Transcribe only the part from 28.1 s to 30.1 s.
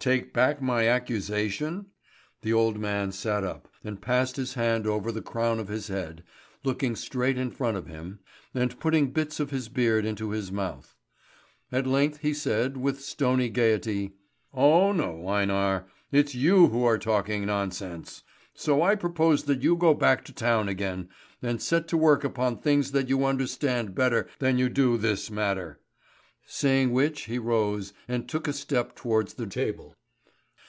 took a step towards the table.